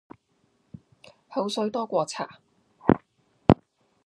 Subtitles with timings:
[1.29, 2.39] 口水多過茶